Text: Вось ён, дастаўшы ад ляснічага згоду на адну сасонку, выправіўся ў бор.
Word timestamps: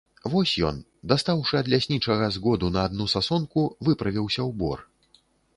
Вось 0.35 0.53
ён, 0.69 0.79
дастаўшы 1.11 1.59
ад 1.59 1.69
ляснічага 1.75 2.29
згоду 2.37 2.71
на 2.79 2.89
адну 2.89 3.05
сасонку, 3.15 3.67
выправіўся 3.89 4.41
ў 4.49 4.61
бор. 4.65 4.87